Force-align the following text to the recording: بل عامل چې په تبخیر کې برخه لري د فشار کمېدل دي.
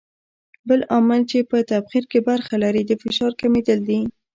بل 0.67 0.79
عامل 0.91 1.21
چې 1.31 1.37
په 1.49 1.57
تبخیر 1.71 2.03
کې 2.11 2.19
برخه 2.29 2.55
لري 2.63 2.81
د 2.85 2.91
فشار 3.01 3.31
کمېدل 3.41 3.79
دي. 3.89 4.01